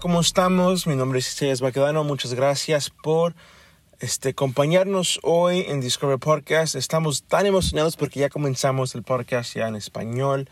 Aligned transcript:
¿cómo 0.00 0.20
estamos? 0.20 0.86
Mi 0.86 0.96
nombre 0.96 1.18
es 1.18 1.28
Isaías 1.28 1.60
Baquedano. 1.60 2.04
Muchas 2.04 2.32
gracias 2.32 2.88
por 2.88 3.34
este, 3.98 4.30
acompañarnos 4.30 5.20
hoy 5.22 5.66
en 5.68 5.82
Discover 5.82 6.18
Podcast. 6.18 6.74
Estamos 6.74 7.22
tan 7.24 7.44
emocionados 7.44 7.96
porque 7.96 8.20
ya 8.20 8.30
comenzamos 8.30 8.94
el 8.94 9.02
podcast 9.02 9.56
en 9.56 9.76
español. 9.76 10.48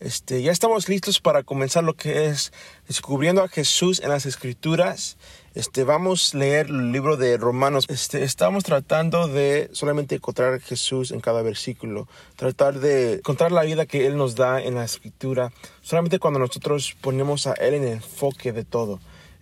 Este, 0.00 0.42
ya 0.42 0.52
estamos 0.52 0.88
listos 0.88 1.20
para 1.20 1.42
comenzar 1.42 1.82
lo 1.82 1.94
que 1.94 2.26
es 2.26 2.52
descubriendo 2.86 3.42
a 3.42 3.48
Jesús 3.48 4.00
en 4.00 4.10
las 4.10 4.26
Escrituras. 4.26 5.16
Este, 5.54 5.82
vamos 5.82 6.34
a 6.34 6.38
leer 6.38 6.66
el 6.66 6.92
libro 6.92 7.16
de 7.16 7.36
Romanos. 7.36 7.84
Este, 7.88 8.22
estamos 8.22 8.62
tratando 8.62 9.26
de 9.26 9.68
solamente 9.72 10.14
encontrar 10.14 10.54
a 10.54 10.60
Jesús 10.60 11.10
en 11.10 11.18
cada 11.18 11.42
versículo, 11.42 12.06
tratar 12.36 12.78
de 12.78 13.14
encontrar 13.14 13.50
la 13.50 13.62
vida 13.62 13.86
que 13.86 14.06
Él 14.06 14.16
nos 14.16 14.36
da 14.36 14.62
en 14.62 14.76
la 14.76 14.84
Escritura, 14.84 15.52
solamente 15.82 16.20
cuando 16.20 16.38
nosotros 16.38 16.96
ponemos 17.00 17.48
a 17.48 17.54
Él 17.54 17.74
en 17.74 17.82
el 17.82 17.92
enfoque 17.94 18.52
de 18.52 18.64
todo. 18.64 19.00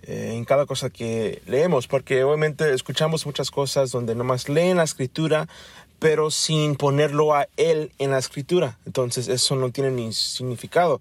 Eh, 0.08 0.34
en 0.36 0.44
cada 0.44 0.66
cosa 0.66 0.88
que 0.88 1.42
leemos, 1.46 1.88
porque 1.88 2.22
obviamente 2.22 2.72
escuchamos 2.72 3.26
muchas 3.26 3.50
cosas 3.50 3.90
donde 3.90 4.14
nomás 4.14 4.48
leen 4.48 4.76
la 4.76 4.84
escritura, 4.84 5.48
pero 5.98 6.30
sin 6.30 6.76
ponerlo 6.76 7.34
a 7.34 7.48
Él 7.56 7.92
en 7.98 8.10
la 8.10 8.18
escritura. 8.18 8.78
Entonces 8.86 9.28
eso 9.28 9.56
no 9.56 9.70
tiene 9.70 9.90
ni 9.90 10.12
significado, 10.12 11.00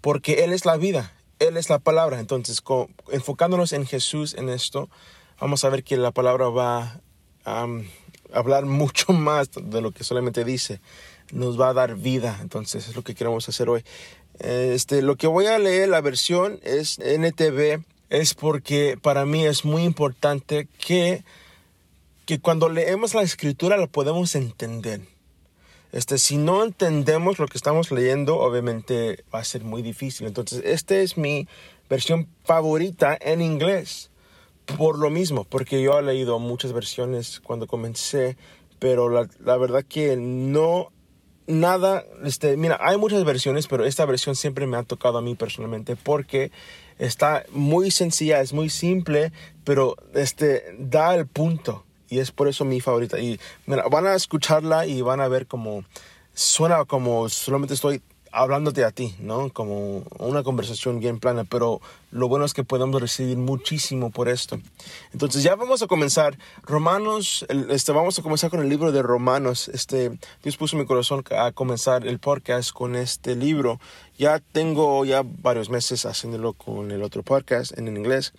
porque 0.00 0.44
Él 0.44 0.52
es 0.52 0.64
la 0.64 0.76
vida, 0.76 1.12
Él 1.38 1.56
es 1.56 1.70
la 1.70 1.78
palabra. 1.78 2.20
Entonces 2.20 2.62
enfocándonos 3.10 3.72
en 3.72 3.86
Jesús 3.86 4.34
en 4.34 4.48
esto, 4.48 4.88
vamos 5.40 5.64
a 5.64 5.68
ver 5.68 5.84
que 5.84 5.96
la 5.96 6.10
palabra 6.10 6.48
va 6.48 7.00
a 7.44 7.66
hablar 8.32 8.66
mucho 8.66 9.12
más 9.12 9.50
de 9.52 9.80
lo 9.80 9.92
que 9.92 10.04
solamente 10.04 10.44
dice. 10.44 10.80
Nos 11.32 11.58
va 11.58 11.70
a 11.70 11.74
dar 11.74 11.96
vida. 11.96 12.38
Entonces 12.42 12.88
es 12.88 12.96
lo 12.96 13.02
que 13.02 13.14
queremos 13.14 13.48
hacer 13.48 13.68
hoy. 13.68 13.84
Este, 14.38 15.00
lo 15.00 15.16
que 15.16 15.26
voy 15.26 15.46
a 15.46 15.58
leer, 15.58 15.88
la 15.88 16.00
versión 16.00 16.58
es 16.64 16.98
NTV, 16.98 17.82
es 18.10 18.34
porque 18.34 18.98
para 19.00 19.24
mí 19.24 19.46
es 19.46 19.64
muy 19.64 19.84
importante 19.84 20.68
que 20.78 21.24
que 22.26 22.40
cuando 22.40 22.68
leemos 22.68 23.14
la 23.14 23.22
escritura 23.22 23.76
lo 23.76 23.88
podemos 23.88 24.34
entender. 24.34 25.00
Este, 25.92 26.18
si 26.18 26.38
no 26.38 26.64
entendemos 26.64 27.38
lo 27.38 27.46
que 27.46 27.56
estamos 27.56 27.92
leyendo, 27.92 28.38
obviamente 28.38 29.24
va 29.32 29.38
a 29.38 29.44
ser 29.44 29.62
muy 29.62 29.80
difícil. 29.80 30.26
Entonces, 30.26 30.60
esta 30.64 30.96
es 30.96 31.16
mi 31.16 31.46
versión 31.88 32.28
favorita 32.42 33.16
en 33.20 33.40
inglés. 33.40 34.10
Por 34.76 34.98
lo 34.98 35.10
mismo, 35.10 35.44
porque 35.44 35.82
yo 35.82 35.98
he 35.98 36.02
leído 36.02 36.38
muchas 36.38 36.72
versiones 36.72 37.38
cuando 37.40 37.66
comencé, 37.66 38.36
pero 38.78 39.08
la, 39.08 39.28
la 39.44 39.56
verdad 39.58 39.84
que 39.84 40.16
no, 40.16 40.90
nada, 41.46 42.04
este, 42.24 42.56
mira, 42.56 42.78
hay 42.80 42.96
muchas 42.96 43.22
versiones, 43.24 43.66
pero 43.66 43.84
esta 43.84 44.06
versión 44.06 44.34
siempre 44.34 44.66
me 44.66 44.78
ha 44.78 44.82
tocado 44.82 45.18
a 45.18 45.22
mí 45.22 45.34
personalmente 45.34 45.96
porque 45.96 46.50
está 46.98 47.44
muy 47.50 47.90
sencilla, 47.90 48.40
es 48.40 48.52
muy 48.52 48.70
simple, 48.70 49.32
pero 49.64 49.96
este, 50.14 50.74
da 50.78 51.14
el 51.14 51.26
punto 51.26 51.83
y 52.08 52.18
es 52.18 52.30
por 52.30 52.48
eso 52.48 52.64
mi 52.64 52.80
favorita. 52.80 53.18
Y 53.18 53.38
van 53.66 54.06
a 54.06 54.14
escucharla 54.14 54.86
y 54.86 55.02
van 55.02 55.20
a 55.20 55.28
ver 55.28 55.46
como 55.46 55.84
suena 56.34 56.84
como 56.84 57.28
solamente 57.28 57.74
estoy 57.74 58.02
hablándote 58.34 58.84
a 58.84 58.90
ti, 58.90 59.14
¿no? 59.20 59.50
Como 59.50 60.02
una 60.18 60.42
conversación 60.42 60.98
bien 60.98 61.20
plana, 61.20 61.44
pero 61.44 61.80
lo 62.10 62.26
bueno 62.28 62.44
es 62.44 62.52
que 62.52 62.64
podemos 62.64 63.00
recibir 63.00 63.36
muchísimo 63.36 64.10
por 64.10 64.28
esto. 64.28 64.58
Entonces 65.12 65.44
ya 65.44 65.54
vamos 65.54 65.82
a 65.82 65.86
comenzar. 65.86 66.36
Romanos, 66.62 67.46
este, 67.48 67.92
vamos 67.92 68.18
a 68.18 68.22
comenzar 68.22 68.50
con 68.50 68.60
el 68.60 68.68
libro 68.68 68.90
de 68.90 69.02
Romanos. 69.02 69.68
Este, 69.68 70.18
Dios 70.42 70.56
puso 70.56 70.76
mi 70.76 70.84
corazón 70.84 71.22
a 71.30 71.52
comenzar 71.52 72.06
el 72.06 72.18
podcast 72.18 72.72
con 72.72 72.96
este 72.96 73.36
libro. 73.36 73.78
Ya 74.18 74.40
tengo 74.40 75.04
ya 75.04 75.22
varios 75.24 75.70
meses 75.70 76.04
haciéndolo 76.04 76.54
con 76.54 76.90
el 76.90 77.04
otro 77.04 77.22
podcast 77.22 77.78
en 77.78 77.86
inglés. 77.86 78.32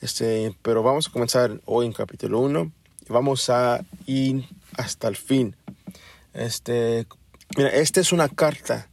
Este, 0.00 0.56
pero 0.62 0.82
vamos 0.82 1.08
a 1.08 1.12
comenzar 1.12 1.60
hoy 1.66 1.84
en 1.84 1.92
capítulo 1.92 2.40
1 2.40 2.83
vamos 3.08 3.50
a 3.50 3.84
ir 4.06 4.46
hasta 4.76 5.08
el 5.08 5.16
fin. 5.16 5.56
Este, 6.32 7.06
mira, 7.56 7.70
esta 7.70 8.00
es 8.00 8.12
una 8.12 8.28
carta. 8.28 8.88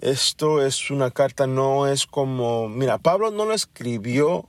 Esto 0.00 0.64
es 0.64 0.90
una 0.90 1.10
carta, 1.10 1.46
no 1.46 1.86
es 1.86 2.06
como, 2.06 2.70
mira, 2.70 2.96
Pablo 2.96 3.30
no 3.30 3.44
lo 3.44 3.52
escribió 3.52 4.48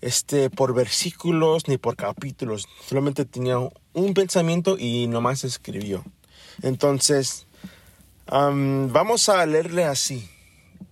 este, 0.00 0.50
por 0.50 0.74
versículos 0.74 1.68
ni 1.68 1.78
por 1.78 1.96
capítulos, 1.96 2.66
solamente 2.84 3.24
tenía 3.24 3.58
un 3.58 4.14
pensamiento 4.14 4.76
y 4.78 5.06
nomás 5.06 5.44
escribió. 5.44 6.04
Entonces, 6.62 7.46
vamos 8.28 9.28
a 9.28 9.44
leerle 9.46 9.84
así. 9.84 10.28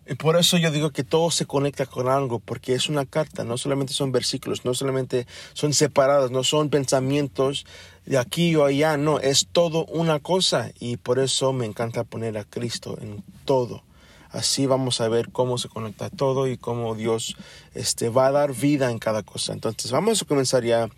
Y 0.06 0.14
por 0.14 0.36
eso 0.36 0.58
yo 0.58 0.70
digo 0.70 0.90
que 0.90 1.02
todo 1.02 1.30
se 1.30 1.46
conecta 1.46 1.86
con 1.86 2.08
algo, 2.08 2.38
porque 2.38 2.74
es 2.74 2.88
una 2.88 3.06
carta, 3.06 3.42
no 3.44 3.56
solamente 3.56 3.94
son 3.94 4.12
versículos, 4.12 4.64
no 4.64 4.74
solamente 4.74 5.26
son 5.54 5.72
separados, 5.72 6.30
no 6.30 6.44
son 6.44 6.68
pensamientos 6.68 7.64
de 8.04 8.18
aquí 8.18 8.54
o 8.56 8.66
allá, 8.66 8.98
no, 8.98 9.18
es 9.18 9.48
todo 9.50 9.86
una 9.86 10.20
cosa 10.20 10.72
y 10.78 10.98
por 10.98 11.18
eso 11.18 11.52
me 11.54 11.64
encanta 11.64 12.04
poner 12.04 12.36
a 12.36 12.44
Cristo 12.44 12.98
en 13.00 13.24
todo. 13.46 13.82
Así 14.30 14.66
vamos 14.66 15.00
a 15.00 15.08
ver 15.08 15.30
cómo 15.30 15.58
se 15.58 15.68
conecta 15.68 16.10
todo 16.10 16.48
y 16.48 16.58
cómo 16.58 16.96
Dios 16.96 17.36
este, 17.72 18.08
va 18.08 18.26
a 18.26 18.32
dar 18.32 18.52
vida 18.52 18.90
en 18.90 18.98
cada 18.98 19.22
cosa. 19.22 19.52
Entonces 19.52 19.92
vamos 19.92 20.20
a 20.20 20.24
comenzar 20.24 20.64
ya, 20.64 20.88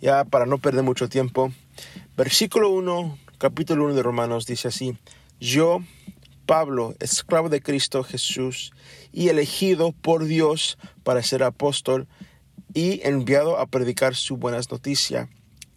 ya 0.00 0.24
para 0.24 0.46
no 0.46 0.58
perder 0.58 0.84
mucho 0.84 1.08
tiempo. 1.08 1.52
Versículo 2.16 2.70
1, 2.70 3.18
capítulo 3.36 3.84
1 3.86 3.94
de 3.94 4.02
Romanos 4.04 4.46
dice 4.46 4.68
así, 4.68 4.96
yo 5.40 5.80
Pablo, 6.46 6.94
esclavo 7.00 7.48
de 7.48 7.62
Cristo 7.62 8.04
Jesús 8.04 8.72
y 9.12 9.28
elegido 9.28 9.92
por 9.92 10.24
Dios 10.24 10.78
para 11.02 11.22
ser 11.22 11.42
apóstol 11.42 12.06
y 12.74 13.00
enviado 13.06 13.58
a 13.58 13.66
predicar 13.66 14.14
su 14.14 14.36
buenas 14.36 14.70
noticias, 14.70 15.28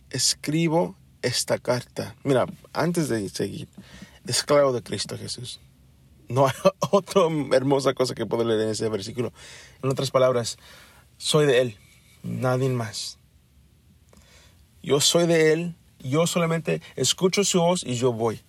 escribo 0.09 0.95
esta 1.22 1.57
carta. 1.57 2.16
Mira, 2.23 2.45
antes 2.73 3.09
de 3.09 3.28
seguir, 3.29 3.67
esclavo 4.25 4.73
de 4.73 4.83
Cristo 4.83 5.17
Jesús. 5.17 5.59
No 6.28 6.47
hay 6.47 6.53
otra 6.91 7.22
hermosa 7.53 7.94
cosa 7.94 8.16
que 8.16 8.25
puedo 8.25 8.44
leer 8.44 8.61
en 8.61 8.69
ese 8.69 8.89
versículo. 8.89 9.31
En 9.84 9.89
otras 9.89 10.11
palabras, 10.11 10.57
soy 11.17 11.45
de 11.45 11.61
Él, 11.61 11.78
nadie 12.23 12.69
más. 12.69 13.19
Yo 14.81 14.99
soy 15.01 15.28
de 15.28 15.53
Él, 15.53 15.75
yo 15.99 16.28
solamente 16.28 16.81
escucho 16.95 17.44
su 17.44 17.59
voz 17.59 17.84
y 17.84 17.95
yo 17.95 18.13
voy. 18.13 18.41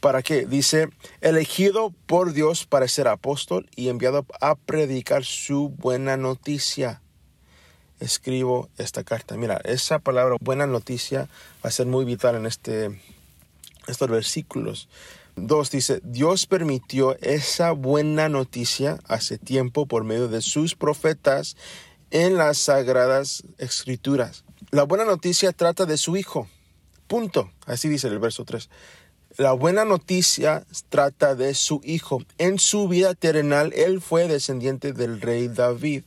¿Para 0.00 0.22
qué? 0.22 0.46
Dice, 0.46 0.88
elegido 1.20 1.92
por 2.06 2.32
Dios 2.32 2.64
para 2.64 2.88
ser 2.88 3.06
apóstol 3.06 3.68
y 3.76 3.88
enviado 3.88 4.24
a 4.40 4.54
predicar 4.54 5.24
su 5.24 5.68
buena 5.68 6.16
noticia. 6.16 7.02
Escribo 8.00 8.70
esta 8.78 9.04
carta. 9.04 9.36
Mira, 9.36 9.60
esa 9.64 9.98
palabra 9.98 10.36
buena 10.40 10.66
noticia 10.66 11.28
va 11.62 11.68
a 11.68 11.70
ser 11.70 11.86
muy 11.86 12.06
vital 12.06 12.34
en 12.34 12.46
este, 12.46 12.98
estos 13.88 14.08
versículos. 14.08 14.88
Dos 15.36 15.70
dice, 15.70 16.00
Dios 16.02 16.46
permitió 16.46 17.18
esa 17.20 17.72
buena 17.72 18.30
noticia 18.30 18.98
hace 19.06 19.36
tiempo 19.36 19.84
por 19.84 20.04
medio 20.04 20.28
de 20.28 20.40
sus 20.40 20.74
profetas 20.76 21.56
en 22.10 22.36
las 22.36 22.56
sagradas 22.56 23.44
escrituras. 23.58 24.44
La 24.70 24.84
buena 24.84 25.04
noticia 25.04 25.52
trata 25.52 25.84
de 25.84 25.98
su 25.98 26.16
Hijo. 26.16 26.48
Punto. 27.06 27.50
Así 27.66 27.88
dice 27.88 28.08
el 28.08 28.18
verso 28.18 28.44
3. 28.44 28.70
La 29.40 29.52
buena 29.54 29.86
noticia 29.86 30.66
trata 30.90 31.34
de 31.34 31.54
su 31.54 31.80
hijo. 31.82 32.22
En 32.36 32.58
su 32.58 32.88
vida 32.88 33.14
terrenal, 33.14 33.72
él 33.72 34.02
fue 34.02 34.28
descendiente 34.28 34.92
del 34.92 35.22
rey 35.22 35.48
David 35.48 36.02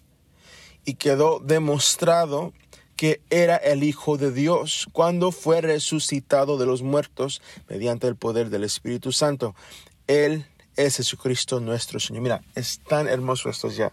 y 0.85 0.93
quedó 0.93 1.39
demostrado 1.39 2.53
que 2.95 3.21
era 3.31 3.55
el 3.55 3.83
Hijo 3.83 4.17
de 4.19 4.31
Dios 4.31 4.87
cuando 4.91 5.31
fue 5.31 5.61
resucitado 5.61 6.59
de 6.59 6.67
los 6.67 6.83
muertos 6.83 7.41
mediante 7.67 8.05
el 8.05 8.15
poder 8.15 8.51
del 8.51 8.65
Espíritu 8.65 9.11
Santo. 9.11 9.55
Él 10.05 10.45
es 10.75 10.97
Jesucristo 10.97 11.59
nuestro 11.59 11.99
Señor. 11.99 12.21
Mira, 12.21 12.43
es 12.53 12.81
tan 12.87 13.07
hermoso 13.07 13.49
esto 13.49 13.71
ya. 13.71 13.91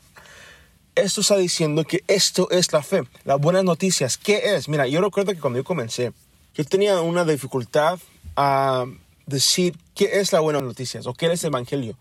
Esto 0.95 1.23
está 1.23 1.39
diciendo 1.39 1.85
que 1.85 2.05
esto 2.09 2.51
es 2.51 2.75
la 2.75 2.83
fe, 2.83 3.05
las 3.25 3.41
buenas 3.41 3.65
noticias. 3.65 4.19
¿Qué 4.19 4.55
es? 4.55 4.69
Mira, 4.69 4.87
yo 4.87 5.01
recuerdo 5.01 5.33
que 5.33 5.41
cuando 5.41 5.59
yo 5.59 5.65
comencé, 5.65 6.13
yo 6.53 6.65
tenía 6.67 7.01
una 7.01 7.25
dificultad 7.25 7.99
a 8.37 8.85
decir 9.31 9.77
qué 9.95 10.21
es 10.21 10.33
la 10.33 10.41
buena 10.41 10.61
noticia 10.61 11.01
o 11.05 11.15
qué 11.15 11.33
es 11.33 11.43
el 11.43 11.49
evangelio. 11.49 11.97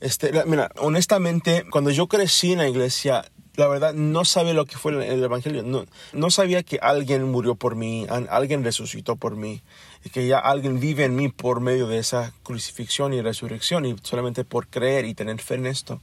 Este, 0.00 0.32
mira, 0.46 0.70
honestamente, 0.78 1.64
cuando 1.70 1.90
yo 1.90 2.06
crecí 2.06 2.52
en 2.52 2.58
la 2.58 2.68
iglesia, 2.68 3.24
la 3.56 3.68
verdad 3.68 3.92
no 3.94 4.24
sabía 4.24 4.54
lo 4.54 4.64
que 4.64 4.76
fue 4.76 4.92
el, 4.92 5.22
evangelio. 5.22 5.62
No, 5.62 5.84
no 6.12 6.30
sabía 6.30 6.62
que 6.62 6.78
alguien 6.80 7.24
murió 7.30 7.54
por 7.54 7.76
mí, 7.76 8.06
alguien 8.08 8.64
resucitó 8.64 9.16
por 9.16 9.36
mí, 9.36 9.62
y 10.04 10.10
que 10.10 10.26
ya 10.26 10.38
alguien 10.38 10.80
vive 10.80 11.04
en 11.04 11.16
mí 11.16 11.28
por 11.28 11.60
medio 11.60 11.86
de 11.86 11.98
esa 11.98 12.32
crucifixión 12.42 13.12
y 13.12 13.20
resurrección 13.20 13.84
y 13.84 13.96
solamente 14.02 14.44
por 14.44 14.68
creer 14.68 15.04
y 15.04 15.14
tener 15.14 15.40
fe 15.40 15.54
en 15.54 15.66
esto. 15.66 16.00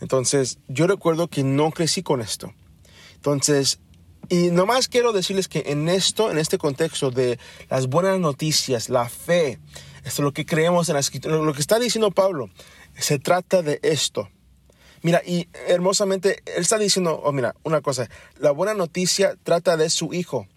Entonces, 0.00 0.58
yo 0.68 0.86
recuerdo 0.86 1.28
que 1.28 1.44
no 1.44 1.70
crecí 1.70 2.02
con 2.02 2.20
esto. 2.20 2.52
Entonces, 3.16 3.80
y 4.28 4.50
nomás 4.50 4.88
quiero 4.88 5.12
decirles 5.12 5.48
que 5.48 5.64
en 5.66 5.88
esto, 5.88 6.30
en 6.30 6.38
este 6.38 6.58
contexto 6.58 7.10
de 7.10 7.38
las 7.70 7.86
buenas 7.86 8.18
noticias, 8.18 8.88
la 8.88 9.08
fe, 9.08 9.58
esto 9.98 10.08
es 10.08 10.18
lo 10.20 10.32
que 10.32 10.44
creemos 10.44 10.88
en 10.88 10.94
la 10.94 11.00
escritura, 11.00 11.36
lo 11.36 11.54
que 11.54 11.60
está 11.60 11.78
diciendo 11.78 12.10
Pablo, 12.10 12.50
se 12.98 13.18
trata 13.18 13.62
de 13.62 13.80
esto. 13.82 14.28
Mira, 15.02 15.22
y 15.24 15.48
hermosamente, 15.68 16.42
él 16.44 16.62
está 16.62 16.78
diciendo, 16.78 17.20
oh, 17.22 17.32
mira, 17.32 17.54
una 17.62 17.80
cosa, 17.80 18.08
la 18.38 18.50
buena 18.50 18.74
noticia 18.74 19.36
trata 19.42 19.76
de 19.76 19.90
su 19.90 20.12
hijo. 20.12 20.48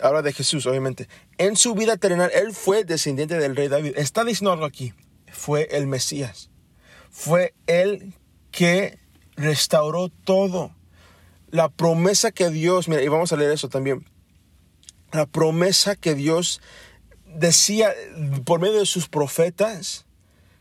Habla 0.00 0.22
de 0.22 0.32
Jesús, 0.32 0.66
obviamente. 0.66 1.08
En 1.38 1.56
su 1.56 1.74
vida 1.74 1.96
terrenal, 1.96 2.30
él 2.34 2.52
fue 2.52 2.84
descendiente 2.84 3.38
del 3.38 3.56
rey 3.56 3.68
David. 3.68 3.94
Está 3.96 4.24
diciendo 4.24 4.52
algo 4.52 4.66
aquí. 4.66 4.92
Fue 5.32 5.68
el 5.72 5.86
Mesías. 5.86 6.50
Fue 7.10 7.54
él 7.66 8.14
que 8.50 8.98
restauró 9.36 10.08
todo. 10.08 10.74
La 11.56 11.70
promesa 11.70 12.32
que 12.32 12.50
Dios, 12.50 12.86
mira, 12.86 13.02
y 13.02 13.08
vamos 13.08 13.32
a 13.32 13.36
leer 13.38 13.50
eso 13.50 13.70
también. 13.70 14.04
La 15.10 15.24
promesa 15.24 15.96
que 15.96 16.14
Dios 16.14 16.60
decía 17.24 17.94
por 18.44 18.60
medio 18.60 18.78
de 18.78 18.84
sus 18.84 19.08
profetas 19.08 20.04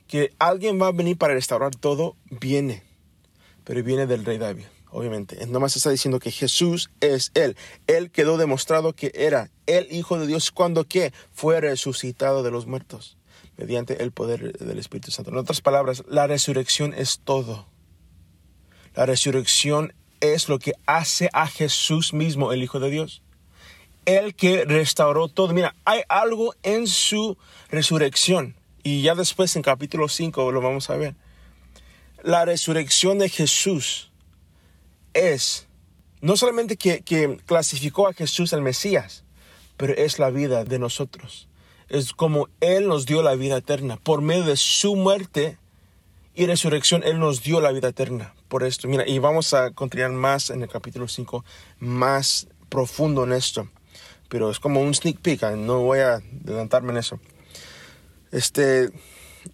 que 0.07 0.33
alguien 0.39 0.81
va 0.81 0.87
a 0.87 0.93
venir 0.93 1.17
para 1.17 1.33
restaurar 1.33 1.75
todo, 1.75 2.15
viene. 2.29 2.81
Pero 3.65 3.83
viene 3.83 4.07
del 4.07 4.23
rey 4.23 4.37
David, 4.37 4.67
obviamente. 4.89 5.45
Nomás 5.47 5.75
está 5.75 5.89
diciendo 5.89 6.21
que 6.21 6.31
Jesús 6.31 6.89
es 7.01 7.31
Él. 7.33 7.57
Él 7.87 8.09
quedó 8.09 8.37
demostrado 8.37 8.93
que 8.93 9.11
era 9.15 9.51
el 9.65 9.91
Hijo 9.91 10.17
de 10.17 10.27
Dios 10.27 10.49
cuando 10.49 10.85
que 10.85 11.11
fue 11.33 11.59
resucitado 11.59 12.41
de 12.41 12.51
los 12.51 12.67
muertos 12.67 13.17
mediante 13.57 14.01
el 14.01 14.13
poder 14.13 14.57
del 14.59 14.79
Espíritu 14.79 15.11
Santo. 15.11 15.31
En 15.31 15.39
otras 15.39 15.59
palabras, 15.59 16.05
la 16.07 16.25
resurrección 16.25 16.93
es 16.93 17.19
todo. 17.19 17.67
La 18.93 19.05
resurrección 19.05 19.93
es 20.19 20.49
lo 20.49 20.59
que 20.59 20.73
hace 20.85 21.29
a 21.33 21.47
Jesús 21.47 22.13
mismo, 22.13 22.51
el 22.51 22.63
Hijo 22.63 22.79
de 22.79 22.89
Dios. 22.89 23.21
El 24.05 24.35
que 24.35 24.65
restauró 24.65 25.27
todo. 25.27 25.53
Mira, 25.53 25.75
hay 25.83 26.01
algo 26.09 26.53
en 26.63 26.87
su 26.87 27.37
resurrección. 27.69 28.55
Y 28.83 29.01
ya 29.01 29.15
después 29.15 29.55
en 29.55 29.63
capítulo 29.63 30.07
5 30.07 30.51
lo 30.51 30.61
vamos 30.61 30.89
a 30.89 30.95
ver. 30.95 31.15
La 32.21 32.45
resurrección 32.45 33.17
de 33.17 33.29
Jesús 33.29 34.11
es 35.13 35.67
no 36.21 36.37
solamente 36.37 36.77
que, 36.77 37.01
que 37.01 37.37
clasificó 37.45 38.07
a 38.07 38.13
Jesús 38.13 38.53
el 38.53 38.61
Mesías, 38.61 39.23
pero 39.77 39.93
es 39.93 40.19
la 40.19 40.29
vida 40.29 40.65
de 40.65 40.79
nosotros. 40.79 41.47
Es 41.89 42.13
como 42.13 42.49
Él 42.61 42.87
nos 42.87 43.05
dio 43.05 43.21
la 43.21 43.35
vida 43.35 43.57
eterna. 43.57 43.97
Por 43.97 44.21
medio 44.21 44.43
de 44.43 44.57
su 44.57 44.95
muerte 44.95 45.57
y 46.35 46.45
resurrección, 46.45 47.03
Él 47.03 47.19
nos 47.19 47.41
dio 47.41 47.61
la 47.61 47.71
vida 47.71 47.89
eterna. 47.89 48.35
Por 48.49 48.63
esto, 48.63 48.87
mira, 48.87 49.07
y 49.07 49.19
vamos 49.19 49.53
a 49.53 49.71
continuar 49.71 50.11
más 50.11 50.49
en 50.49 50.61
el 50.61 50.69
capítulo 50.69 51.07
5, 51.07 51.45
más 51.79 52.47
profundo 52.69 53.23
en 53.23 53.33
esto. 53.33 53.69
Pero 54.27 54.51
es 54.51 54.59
como 54.59 54.81
un 54.81 54.93
sneak 54.93 55.19
peek, 55.19 55.43
¿eh? 55.43 55.55
no 55.55 55.79
voy 55.79 55.99
a 55.99 56.15
adelantarme 56.15 56.91
en 56.91 56.97
eso. 56.97 57.19
Este, 58.31 58.89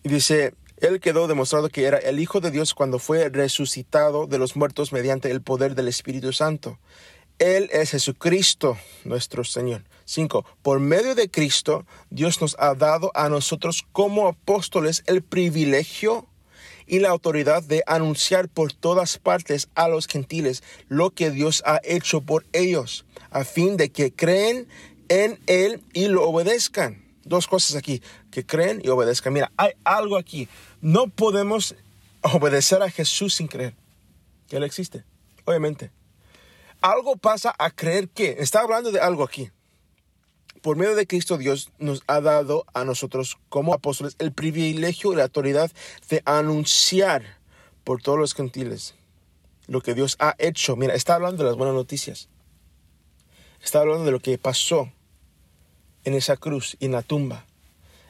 dice, 0.03 0.55
él 0.77 0.99
quedó 0.99 1.27
demostrado 1.27 1.69
que 1.69 1.83
era 1.83 1.99
el 1.99 2.19
Hijo 2.19 2.39
de 2.41 2.49
Dios 2.49 2.73
cuando 2.73 2.97
fue 2.97 3.29
resucitado 3.29 4.25
de 4.25 4.39
los 4.39 4.55
muertos 4.55 4.91
mediante 4.91 5.29
el 5.29 5.41
poder 5.41 5.75
del 5.75 5.87
Espíritu 5.87 6.33
Santo. 6.33 6.79
Él 7.37 7.69
es 7.71 7.91
Jesucristo, 7.91 8.77
nuestro 9.03 9.43
Señor. 9.43 9.83
5. 10.05 10.45
Por 10.61 10.79
medio 10.79 11.15
de 11.15 11.29
Cristo, 11.29 11.85
Dios 12.09 12.41
nos 12.41 12.55
ha 12.59 12.73
dado 12.75 13.11
a 13.13 13.29
nosotros 13.29 13.85
como 13.91 14.27
apóstoles 14.27 15.03
el 15.05 15.21
privilegio 15.21 16.27
y 16.91 16.99
la 16.99 17.09
autoridad 17.09 17.63
de 17.63 17.83
anunciar 17.87 18.49
por 18.49 18.73
todas 18.73 19.17
partes 19.17 19.69
a 19.75 19.87
los 19.87 20.07
gentiles 20.07 20.61
lo 20.89 21.11
que 21.11 21.31
Dios 21.31 21.63
ha 21.65 21.79
hecho 21.85 22.19
por 22.19 22.45
ellos, 22.51 23.05
a 23.29 23.45
fin 23.45 23.77
de 23.77 23.93
que 23.93 24.13
creen 24.13 24.67
en 25.07 25.39
Él 25.47 25.81
y 25.93 26.07
lo 26.07 26.27
obedezcan. 26.27 27.01
Dos 27.23 27.47
cosas 27.47 27.77
aquí, 27.77 28.01
que 28.29 28.45
creen 28.45 28.81
y 28.83 28.89
obedezcan. 28.89 29.31
Mira, 29.31 29.53
hay 29.55 29.71
algo 29.85 30.17
aquí. 30.17 30.49
No 30.81 31.07
podemos 31.07 31.75
obedecer 32.23 32.83
a 32.83 32.91
Jesús 32.91 33.35
sin 33.35 33.47
creer 33.47 33.73
que 34.49 34.57
Él 34.57 34.63
existe, 34.63 35.05
obviamente. 35.45 35.91
Algo 36.81 37.15
pasa 37.15 37.55
a 37.57 37.71
creer 37.71 38.09
que, 38.09 38.35
está 38.39 38.59
hablando 38.59 38.91
de 38.91 38.99
algo 38.99 39.23
aquí 39.23 39.49
por 40.61 40.77
medio 40.77 40.95
de 40.95 41.07
Cristo 41.07 41.37
Dios 41.37 41.71
nos 41.79 42.03
ha 42.07 42.21
dado 42.21 42.65
a 42.73 42.83
nosotros 42.85 43.37
como 43.49 43.73
apóstoles 43.73 44.15
el 44.19 44.31
privilegio 44.31 45.13
y 45.13 45.15
la 45.15 45.23
autoridad 45.23 45.71
de 46.09 46.21
anunciar 46.25 47.23
por 47.83 48.01
todos 48.01 48.19
los 48.19 48.33
gentiles 48.33 48.95
lo 49.67 49.81
que 49.81 49.93
Dios 49.93 50.17
ha 50.19 50.35
hecho. 50.37 50.75
Mira, 50.75 50.93
está 50.93 51.15
hablando 51.15 51.43
de 51.43 51.49
las 51.49 51.57
buenas 51.57 51.75
noticias. 51.75 52.27
Está 53.63 53.79
hablando 53.79 54.05
de 54.05 54.11
lo 54.11 54.19
que 54.19 54.37
pasó 54.37 54.91
en 56.03 56.13
esa 56.13 56.35
cruz 56.35 56.75
y 56.79 56.85
en 56.85 56.91
la 56.93 57.03
tumba. 57.03 57.45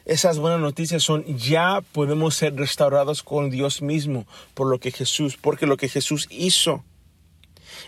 Esas 0.04 0.38
buenas 0.38 0.60
noticias 0.60 1.02
son 1.02 1.24
ya 1.24 1.80
podemos 1.92 2.34
ser 2.34 2.56
restaurados 2.56 3.22
con 3.22 3.50
Dios 3.50 3.82
mismo 3.82 4.26
por 4.54 4.66
lo 4.66 4.80
que 4.80 4.90
Jesús, 4.90 5.36
porque 5.40 5.66
lo 5.66 5.76
que 5.76 5.88
Jesús 5.88 6.26
hizo 6.30 6.84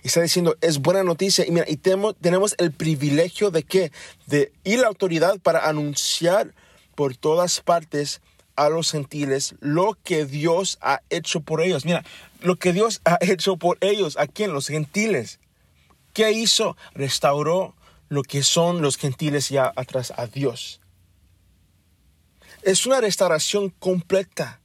está 0.02 0.20
diciendo, 0.22 0.56
es 0.60 0.78
buena 0.78 1.02
noticia. 1.02 1.46
Y 1.46 1.50
mira, 1.50 1.66
y 1.68 1.76
tenemos, 1.76 2.16
tenemos 2.20 2.54
el 2.58 2.72
privilegio 2.72 3.50
de 3.50 3.62
qué? 3.62 3.92
De 4.26 4.52
ir 4.64 4.80
la 4.80 4.88
autoridad 4.88 5.38
para 5.40 5.68
anunciar 5.68 6.54
por 6.94 7.16
todas 7.16 7.60
partes 7.60 8.20
a 8.56 8.68
los 8.68 8.92
gentiles 8.92 9.54
lo 9.60 9.98
que 10.04 10.26
Dios 10.26 10.78
ha 10.80 11.00
hecho 11.10 11.40
por 11.40 11.60
ellos. 11.60 11.84
Mira, 11.84 12.04
lo 12.40 12.56
que 12.56 12.72
Dios 12.72 13.00
ha 13.04 13.18
hecho 13.20 13.56
por 13.56 13.78
ellos, 13.80 14.16
¿a 14.16 14.26
quién? 14.26 14.52
Los 14.52 14.68
gentiles. 14.68 15.40
¿Qué 16.12 16.30
hizo? 16.32 16.76
Restauró 16.92 17.74
lo 18.08 18.22
que 18.22 18.42
son 18.42 18.82
los 18.82 18.96
gentiles 18.96 19.48
ya 19.48 19.72
atrás 19.74 20.12
a 20.16 20.26
Dios. 20.26 20.80
Es 22.62 22.86
una 22.86 23.00
restauración 23.00 23.70
completa, 23.70 24.60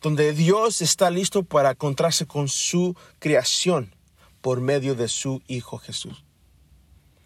donde 0.00 0.32
Dios 0.32 0.80
está 0.80 1.10
listo 1.10 1.42
para 1.42 1.72
encontrarse 1.72 2.26
con 2.26 2.48
su 2.48 2.96
creación 3.18 3.94
por 4.48 4.62
medio 4.62 4.94
de 4.94 5.08
su 5.08 5.42
Hijo 5.46 5.76
Jesús. 5.76 6.24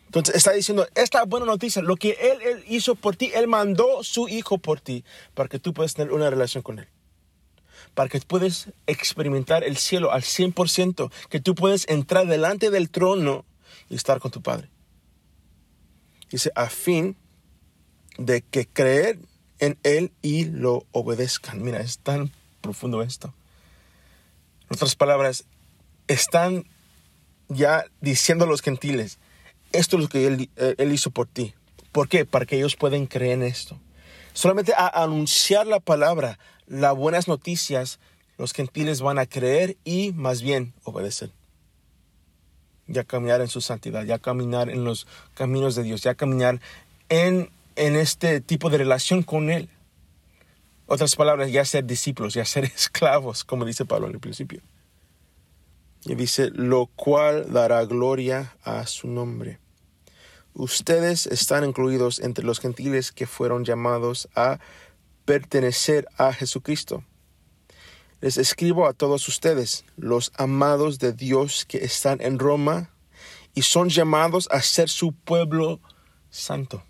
Entonces 0.07 0.35
está 0.35 0.51
diciendo, 0.51 0.89
esta 0.97 1.25
buena 1.25 1.47
noticia, 1.47 1.81
lo 1.81 1.95
que 1.95 2.19
él, 2.21 2.65
hizo 2.67 2.97
por 2.97 3.15
ti, 3.15 3.31
Él 3.33 3.47
mandó 3.47 4.03
su 4.03 4.29
Hijo 4.29 4.59
por 4.59 4.81
ti 4.81 5.05
para 5.33 5.49
que 5.49 5.61
tú 5.61 5.73
puedas 5.73 5.95
tener 5.95 6.13
una 6.13 6.31
relación 6.31 6.65
con 6.65 6.81
Él. 6.81 6.89
Para 7.95 8.09
que 8.09 8.19
puedas 8.23 8.71
experimentar 8.89 9.63
el 9.63 9.77
cielo 9.77 10.11
al 10.11 10.23
100%, 10.23 11.12
que 11.31 11.38
tú 11.38 11.55
puedes 11.55 11.88
entrar 11.88 12.26
delante 12.26 12.71
del 12.71 12.91
trono 12.91 13.45
y 13.88 13.95
estar 13.95 14.19
con 14.19 14.33
tu 14.33 14.43
Padre. 14.43 14.69
Dice, 16.29 16.50
a 16.57 16.69
fin 16.71 17.17
de 18.19 18.43
que 18.43 18.67
creer 18.67 19.21
en 19.61 19.79
Él 19.85 20.11
y 20.23 20.47
lo 20.47 20.87
obedezcan. 20.91 21.62
Mira, 21.62 21.83
es 21.83 22.00
tan 22.00 22.33
profundo 22.61 23.00
esto. 23.00 23.33
En 24.69 24.75
otras 24.75 24.97
palabras, 24.97 25.45
están 26.09 26.64
ya 27.54 27.85
diciendo 28.00 28.44
a 28.44 28.49
los 28.49 28.62
gentiles, 28.62 29.18
esto 29.73 29.97
es 29.97 30.02
lo 30.02 30.09
que 30.09 30.26
él, 30.26 30.50
eh, 30.56 30.75
él, 30.78 30.92
hizo 30.92 31.11
por 31.11 31.26
ti. 31.26 31.54
¿Por 31.92 32.09
qué? 32.09 32.25
Para 32.25 32.47
que 32.47 32.56
ellos 32.56 32.76
puedan 32.76 33.06
creer 33.06 33.32
en 33.32 33.42
esto. 33.42 33.78
Solamente 34.32 34.73
a 34.76 34.88
anunciar 35.02 35.66
la 35.66 35.80
palabra, 35.80 36.38
las 36.66 36.94
buenas 36.94 37.28
noticias, 37.28 37.99
los 38.38 38.52
gentiles 38.52 39.00
van 39.00 39.18
a 39.18 39.26
creer 39.26 39.76
y 39.85 40.12
más 40.12 40.42
bien 40.42 40.73
obedecer. 40.85 41.30
Ya 42.87 43.04
caminar 43.04 43.40
en 43.40 43.49
su 43.49 43.61
santidad, 43.61 44.04
ya 44.04 44.18
caminar 44.18 44.71
en 44.71 44.85
los 44.85 45.06
caminos 45.35 45.75
de 45.75 45.82
Dios, 45.82 46.02
ya 46.02 46.14
caminar 46.14 46.61
en, 47.09 47.50
en 47.76 47.97
este 47.97 48.40
tipo 48.40 48.71
de 48.71 48.78
relación 48.78 49.23
con 49.23 49.50
Él. 49.50 49.68
Otras 50.87 51.14
palabras, 51.14 51.52
ya 51.52 51.64
ser 51.64 51.85
discípulos, 51.85 52.35
ya 52.35 52.44
ser 52.44 52.64
esclavos, 52.76 53.44
como 53.44 53.64
dice 53.64 53.85
Pablo 53.85 54.09
en 54.09 54.14
el 54.14 54.21
principio. 54.21 54.61
Y 56.04 56.14
dice, 56.16 56.50
lo 56.50 56.87
cual 56.87 57.52
dará 57.52 57.85
gloria 57.85 58.56
a 58.64 58.87
su 58.87 59.06
nombre. 59.06 59.61
Ustedes 60.54 61.26
están 61.26 61.64
incluidos 61.64 62.18
entre 62.18 62.44
los 62.44 62.61
gentiles 62.61 63.12
que 63.12 63.26
fueron 63.26 63.64
llamados 63.64 64.28
a 64.35 64.59
pertenecer 65.25 66.09
a 66.18 66.32
Jesucristo. 66.32 67.04
Les 68.21 68.37
escribo 68.37 68.87
a 68.87 68.92
todos 68.92 69.26
ustedes, 69.28 69.85
los 69.97 70.32
amados 70.37 70.99
de 70.99 71.12
Dios 71.12 71.64
que 71.64 71.78
están 71.78 72.21
en 72.21 72.38
Roma 72.38 72.90
y 73.54 73.62
son 73.62 73.88
llamados 73.88 74.49
a 74.50 74.61
ser 74.61 74.88
su 74.88 75.12
pueblo 75.12 75.80
santo. 76.30 76.82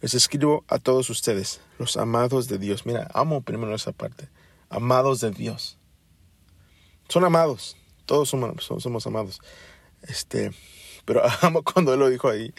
Les 0.00 0.14
escribo 0.14 0.64
a 0.68 0.78
todos 0.78 1.10
ustedes, 1.10 1.60
los 1.78 1.96
amados 1.96 2.48
de 2.48 2.58
Dios. 2.58 2.86
Mira, 2.86 3.10
amo 3.14 3.42
primero 3.42 3.74
esa 3.74 3.92
parte. 3.92 4.28
Amados 4.70 5.20
de 5.20 5.30
Dios 5.30 5.78
son 7.08 7.24
amados. 7.24 7.76
Todos 8.06 8.28
somos, 8.28 9.06
amados. 9.06 9.40
Este, 10.02 10.52
pero 11.04 11.22
amo 11.42 11.62
cuando 11.62 11.94
él 11.94 12.00
lo 12.00 12.10
dijo 12.10 12.28
ahí. 12.28 12.52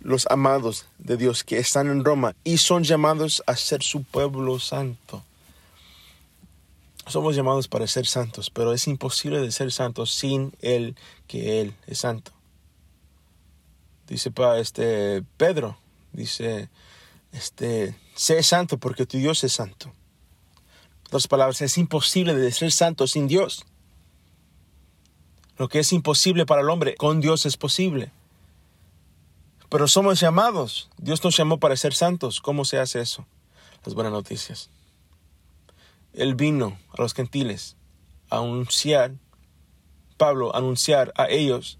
Los 0.00 0.26
amados 0.30 0.86
de 0.98 1.16
Dios 1.16 1.44
que 1.44 1.58
están 1.58 1.88
en 1.88 2.04
Roma 2.04 2.34
y 2.42 2.58
son 2.58 2.84
llamados 2.84 3.42
a 3.46 3.56
ser 3.56 3.82
su 3.82 4.02
pueblo 4.02 4.58
santo. 4.58 5.22
Somos 7.06 7.34
llamados 7.34 7.68
para 7.68 7.86
ser 7.86 8.06
santos, 8.06 8.50
pero 8.50 8.72
es 8.72 8.86
imposible 8.86 9.40
de 9.40 9.50
ser 9.50 9.72
santos 9.72 10.12
sin 10.12 10.54
Él, 10.60 10.96
que 11.26 11.60
Él 11.60 11.74
es 11.86 11.98
santo. 11.98 12.32
Dice 14.06 14.30
para 14.30 14.58
este 14.58 15.22
Pedro, 15.36 15.76
dice, 16.12 16.68
este, 17.32 17.96
sé 18.14 18.42
santo 18.42 18.78
porque 18.78 19.06
tu 19.06 19.18
Dios 19.18 19.42
es 19.44 19.52
santo. 19.52 19.92
otras 21.06 21.26
palabras, 21.26 21.60
es 21.62 21.76
imposible 21.78 22.34
de 22.34 22.52
ser 22.52 22.72
santo 22.72 23.06
sin 23.06 23.28
Dios. 23.28 23.66
Lo 25.60 25.68
que 25.68 25.80
es 25.80 25.92
imposible 25.92 26.46
para 26.46 26.62
el 26.62 26.70
hombre, 26.70 26.94
con 26.94 27.20
Dios 27.20 27.44
es 27.44 27.58
posible. 27.58 28.12
Pero 29.68 29.88
somos 29.88 30.18
llamados. 30.18 30.88
Dios 30.96 31.22
nos 31.22 31.36
llamó 31.36 31.60
para 31.60 31.76
ser 31.76 31.92
santos. 31.92 32.40
¿Cómo 32.40 32.64
se 32.64 32.78
hace 32.78 32.98
eso? 32.98 33.26
Las 33.84 33.92
buenas 33.94 34.14
noticias. 34.14 34.70
Él 36.14 36.34
vino 36.34 36.78
a 36.96 37.02
los 37.02 37.12
gentiles 37.12 37.76
a 38.30 38.38
anunciar, 38.38 39.12
Pablo, 40.16 40.56
anunciar 40.56 41.12
a 41.14 41.28
ellos 41.28 41.76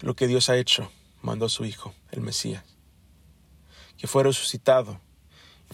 lo 0.00 0.16
que 0.16 0.26
Dios 0.26 0.48
ha 0.48 0.56
hecho. 0.56 0.90
Mandó 1.20 1.44
a 1.44 1.50
su 1.50 1.66
Hijo, 1.66 1.92
el 2.10 2.22
Mesías, 2.22 2.64
que 3.98 4.06
fue 4.06 4.22
resucitado. 4.22 4.98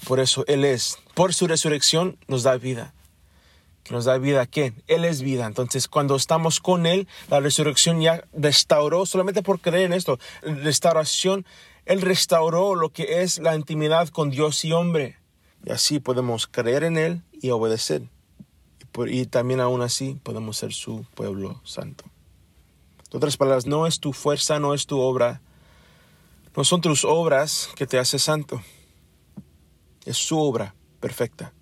Por 0.09 0.19
eso 0.19 0.45
Él 0.49 0.65
es, 0.65 0.99
por 1.15 1.33
su 1.33 1.47
resurrección, 1.47 2.19
nos 2.27 2.43
da 2.43 2.57
vida 2.57 2.93
que 3.85 3.93
nos 3.93 4.07
da 4.07 4.17
vida, 4.17 4.47
¿qué? 4.47 4.73
Él 4.87 5.05
es 5.05 5.21
vida. 5.21 5.47
Entonces, 5.47 5.89
cuando 5.89 6.17
estamos 6.17 6.59
con 6.59 6.87
Él, 6.87 7.07
la 7.29 7.41
resurrección 7.41 8.01
ya 8.01 8.25
restauró, 8.33 9.05
solamente 9.05 9.43
por 9.43 9.61
creer 9.61 9.85
en 9.85 9.93
esto, 9.93 10.19
restauración, 10.43 11.45
Él 11.85 12.01
restauró 12.01 12.75
lo 12.75 12.89
que 12.89 13.23
es 13.23 13.39
la 13.39 13.55
intimidad 13.55 14.09
con 14.09 14.31
Dios 14.31 14.65
y 14.65 14.73
hombre. 14.73 15.19
Y 15.65 15.71
así 15.71 16.01
podemos 16.01 16.47
creer 16.47 16.83
en 16.83 16.97
Él 16.97 17.23
y 17.33 17.51
obedecer. 17.51 18.09
Y, 18.81 19.21
y 19.21 19.27
también 19.27 19.61
aún 19.61 19.83
así 19.83 20.19
podemos 20.23 20.57
ser 20.57 20.73
su 20.73 21.05
pueblo 21.15 21.61
santo. 21.63 22.05
En 23.11 23.19
otras 23.19 23.37
palabras, 23.37 23.67
no 23.67 23.87
es 23.87 24.01
tu 24.01 24.15
fuerza, 24.15 24.59
no 24.59 24.73
es 24.73 24.87
tu 24.87 24.99
obra, 24.99 25.43
no 26.57 26.65
son 26.65 26.81
tus 26.81 27.05
obras 27.05 27.69
que 27.77 27.87
te 27.87 27.99
hace 27.99 28.19
santo. 28.19 28.63
Es 30.07 30.17
su 30.17 30.39
obra 30.39 30.75
perfecta 31.01 31.53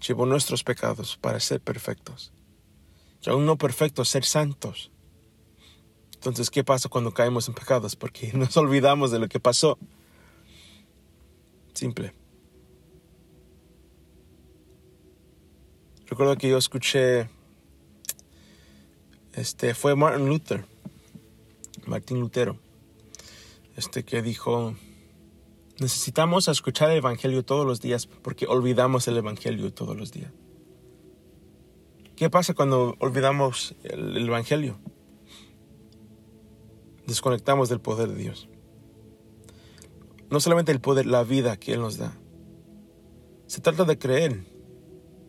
llevó 0.00 0.26
nuestros 0.26 0.64
pecados 0.64 1.16
para 1.16 1.40
ser 1.40 1.60
perfectos. 1.60 2.32
Y 3.22 3.30
aún 3.30 3.46
no 3.46 3.58
perfectos, 3.58 4.08
ser 4.08 4.24
santos. 4.24 4.90
Entonces, 6.14 6.50
¿qué 6.50 6.64
pasa 6.64 6.88
cuando 6.88 7.12
caemos 7.12 7.48
en 7.48 7.54
pecados? 7.54 7.96
Porque 7.96 8.32
nos 8.34 8.56
olvidamos 8.56 9.10
de 9.10 9.18
lo 9.18 9.28
que 9.28 9.40
pasó. 9.40 9.78
Simple. 11.72 12.12
Recuerdo 16.06 16.36
que 16.36 16.48
yo 16.48 16.58
escuché, 16.58 17.30
este, 19.32 19.74
fue 19.74 19.94
Martin 19.94 20.26
Luther, 20.26 20.66
Martín 21.86 22.18
Lutero, 22.18 22.58
este 23.76 24.04
que 24.04 24.20
dijo, 24.20 24.74
Necesitamos 25.80 26.46
escuchar 26.46 26.90
el 26.90 26.98
Evangelio 26.98 27.42
todos 27.42 27.66
los 27.66 27.80
días 27.80 28.06
porque 28.06 28.46
olvidamos 28.46 29.08
el 29.08 29.16
Evangelio 29.16 29.72
todos 29.72 29.96
los 29.96 30.12
días. 30.12 30.30
¿Qué 32.16 32.28
pasa 32.28 32.52
cuando 32.52 32.96
olvidamos 32.98 33.74
el, 33.82 34.28
Evangelio? 34.28 34.78
Desconectamos 37.06 37.70
del 37.70 37.80
poder 37.80 38.10
de 38.10 38.14
Dios. 38.14 38.50
No 40.28 40.38
solamente 40.38 40.70
el 40.70 40.82
poder, 40.82 41.06
la 41.06 41.24
vida 41.24 41.56
que 41.56 41.72
Él 41.72 41.80
nos 41.80 41.96
da. 41.96 42.12
Se 43.46 43.62
trata 43.62 43.84
de 43.84 43.98
creer. 43.98 44.44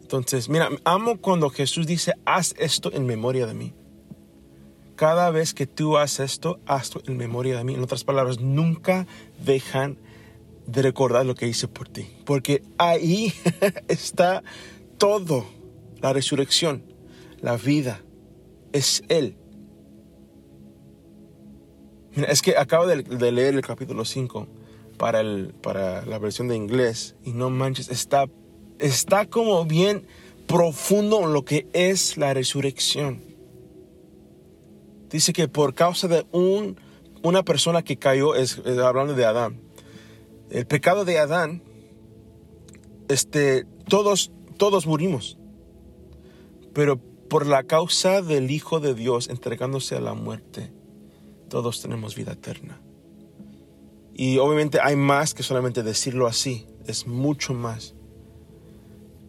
Entonces, 0.02 0.50
mira, 0.50 0.68
amo 0.84 1.22
cuando 1.22 1.50
Jesús 1.50 1.88
dice, 1.88 2.12
haz 2.26 2.56
esto 2.58 2.92
en 2.92 3.06
memoria 3.06 3.48
de 3.48 3.54
mí. 3.54 3.74
Cada 4.98 5.32
vez 5.32 5.54
que 5.54 5.66
tú 5.66 5.98
haces 5.98 6.34
esto, 6.34 6.60
hazlo 6.66 7.02
en 7.08 7.16
memoria 7.16 7.58
de 7.58 7.64
mí. 7.64 7.74
En 7.74 7.84
otras 7.84 8.04
palabras, 8.04 8.42
nunca 8.42 9.08
dejan 9.46 9.98
de 10.66 10.82
recordar 10.82 11.26
lo 11.26 11.36
que 11.36 11.48
hice 11.48 11.68
por 11.68 11.90
ti. 11.90 12.08
Porque 12.26 12.64
ahí 12.78 13.34
está 13.88 14.44
todo. 14.98 15.46
La 16.02 16.14
resurrección, 16.14 16.84
la 17.42 17.58
vida, 17.58 18.02
es 18.74 19.04
Él. 19.08 19.36
es 22.16 22.42
que 22.42 22.58
acabo 22.58 22.88
de, 22.88 23.32
leer 23.32 23.54
el 23.54 23.62
capítulo 23.62 24.04
5 24.04 24.48
para, 24.98 25.22
para 25.62 26.06
la 26.06 26.18
versión 26.18 26.48
de 26.48 26.56
inglés 26.56 27.16
y 27.24 27.34
no 27.34 27.52
manches, 27.52 27.90
está, 27.90 28.26
está 28.80 29.28
como 29.28 29.64
bien 29.66 30.08
profundo 30.48 31.26
lo 31.28 31.46
que 31.46 31.68
es 31.74 32.18
la 32.18 32.34
resurrección. 32.34 33.22
Dice 35.10 35.34
que 35.34 35.48
por 35.48 35.74
causa 35.74 36.08
de 36.08 36.26
un, 36.32 36.80
una 37.22 37.44
persona 37.44 37.84
que 37.84 37.98
cayó, 37.98 38.36
es 38.36 38.62
hablando 38.84 39.14
de 39.14 39.26
Adán, 39.26 39.60
el 40.52 40.68
pecado 40.68 41.06
de 41.06 41.18
Adán, 41.18 41.64
este, 43.08 43.66
todos, 43.88 44.32
todos 44.58 44.86
murimos. 44.86 45.38
Pero 46.74 46.98
por 47.30 47.48
la 47.48 47.64
causa 47.64 48.22
del 48.22 48.52
Hijo 48.52 48.80
de 48.80 48.94
Dios 48.94 49.30
entregándose 49.30 49.96
a 49.96 50.02
la 50.02 50.14
muerte, 50.14 50.72
todos 51.50 51.82
tenemos 51.82 52.16
vida 52.16 52.34
eterna. 52.34 52.82
Y 54.14 54.38
obviamente 54.38 54.80
hay 54.82 54.96
más 54.96 55.34
que 55.34 55.44
solamente 55.44 55.84
decirlo 55.84 56.28
así, 56.28 56.68
es 56.86 57.08
mucho 57.08 57.54
más. 57.54 57.96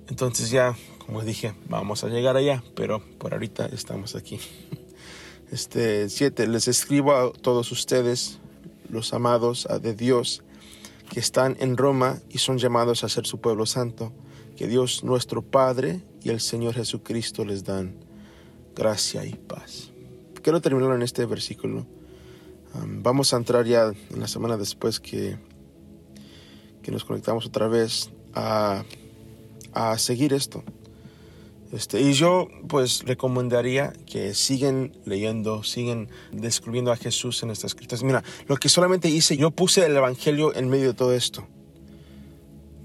Entonces 0.09 0.51
ya, 0.51 0.77
como 1.07 1.23
dije, 1.23 1.55
vamos 1.69 2.05
a 2.05 2.09
llegar 2.09 2.37
allá, 2.37 2.63
pero 2.75 3.03
por 3.19 3.33
ahorita 3.33 3.67
estamos 3.67 4.15
aquí. 4.17 4.39
Este 5.51 6.09
7, 6.09 6.47
les 6.47 6.67
escribo 6.67 7.13
a 7.13 7.31
todos 7.31 7.73
ustedes, 7.73 8.39
los 8.89 9.13
amados 9.13 9.69
de 9.83 9.95
Dios, 9.95 10.43
que 11.13 11.21
están 11.21 11.59
en 11.61 11.77
Roma 11.77 12.21
y 12.31 12.39
son 12.39 12.57
llamados 12.57 13.05
a 13.05 13.09
ser 13.11 13.27
su 13.27 13.39
pueblo 13.39 13.67
santo. 13.67 14.15
Que 14.57 14.67
Dios 14.67 15.05
nuestro 15.05 15.43
Padre 15.43 16.01
y 16.23 16.31
el 16.31 16.41
Señor 16.41 16.73
Jesucristo 16.73 17.45
les 17.45 17.65
dan 17.65 17.97
gracia 18.75 19.23
y 19.27 19.35
paz. 19.35 19.91
Quiero 20.41 20.63
terminar 20.63 20.95
en 20.95 21.03
este 21.03 21.27
versículo. 21.27 21.87
vamos 22.87 23.35
a 23.35 23.37
entrar 23.37 23.67
ya 23.67 23.93
en 24.11 24.21
la 24.21 24.27
semana 24.27 24.57
después 24.57 25.01
que, 25.01 25.37
que 26.83 26.91
nos 26.91 27.05
conectamos 27.05 27.45
otra 27.45 27.69
vez 27.69 28.11
a, 28.33 28.83
a 29.75 29.99
seguir 29.99 30.33
esto. 30.33 30.65
Este, 31.73 32.03
y 32.03 32.13
yo 32.13 32.49
pues 32.69 33.03
recomendaría 33.07 33.95
que 34.05 34.35
siguen 34.35 35.01
leyendo, 35.07 35.63
siguen 35.63 36.11
descubriendo 36.31 36.93
a 36.93 36.97
Jesús 36.97 37.43
en 37.43 37.51
estas 37.51 37.71
escritas. 37.71 38.03
Mira, 38.03 38.23
lo 38.47 38.59
que 38.59 38.69
solamente 38.69 39.09
hice, 39.09 39.39
yo 39.39 39.51
puse 39.51 39.87
el 39.87 39.97
Evangelio 39.97 40.55
en 40.55 40.69
medio 40.69 40.89
de 40.89 40.95
todo 40.95 41.15
esto. 41.15 41.49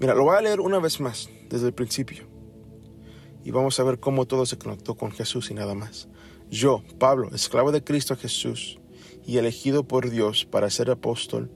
Mira, 0.00 0.14
lo 0.14 0.24
voy 0.24 0.36
a 0.36 0.40
leer 0.40 0.60
una 0.60 0.78
vez 0.78 1.00
más, 1.00 1.28
desde 1.50 1.66
el 1.66 1.74
principio. 1.74 2.26
Y 3.44 3.50
vamos 3.50 3.78
a 3.78 3.84
ver 3.84 4.00
cómo 4.00 4.24
todo 4.26 4.46
se 4.46 4.56
conectó 4.56 4.94
con 4.94 5.10
Jesús 5.10 5.50
y 5.50 5.54
nada 5.54 5.74
más. 5.74 6.08
Yo, 6.50 6.82
Pablo, 6.98 7.28
esclavo 7.34 7.72
de 7.72 7.84
Cristo 7.84 8.16
Jesús, 8.16 8.78
y 9.26 9.36
elegido 9.36 9.84
por 9.84 10.08
Dios 10.08 10.46
para 10.46 10.70
ser 10.70 10.90
apóstol, 10.90 11.50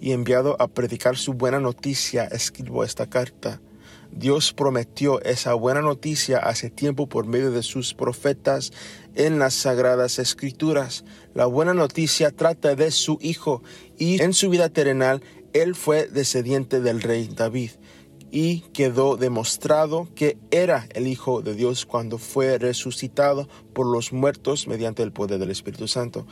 y 0.00 0.12
enviado 0.12 0.56
a 0.60 0.68
predicar 0.68 1.16
su 1.16 1.32
buena 1.32 1.58
noticia, 1.58 2.24
escribo 2.24 2.84
esta 2.84 3.08
carta 3.08 3.60
Dios 4.12 4.52
prometió 4.52 5.22
esa 5.22 5.54
buena 5.54 5.80
noticia 5.80 6.38
hace 6.38 6.70
tiempo 6.70 7.08
por 7.08 7.26
medio 7.26 7.50
de 7.50 7.62
sus 7.62 7.94
profetas 7.94 8.72
en 9.14 9.38
las 9.38 9.54
sagradas 9.54 10.18
escrituras. 10.18 11.04
La 11.34 11.46
buena 11.46 11.74
noticia 11.74 12.30
trata 12.30 12.74
de 12.74 12.90
su 12.90 13.18
Hijo 13.20 13.62
y 13.98 14.22
en 14.22 14.34
su 14.34 14.50
vida 14.50 14.68
terrenal 14.68 15.22
él 15.52 15.74
fue 15.74 16.06
descendiente 16.06 16.80
del 16.80 17.00
rey 17.00 17.28
David 17.34 17.70
y 18.30 18.60
quedó 18.72 19.18
demostrado 19.18 20.08
que 20.14 20.38
era 20.50 20.86
el 20.94 21.06
Hijo 21.06 21.42
de 21.42 21.54
Dios 21.54 21.84
cuando 21.84 22.16
fue 22.16 22.58
resucitado 22.58 23.46
por 23.74 23.86
los 23.86 24.12
muertos 24.12 24.66
mediante 24.66 25.02
el 25.02 25.12
poder 25.12 25.38
del 25.38 25.50
Espíritu 25.50 25.86
Santo. 25.86 26.26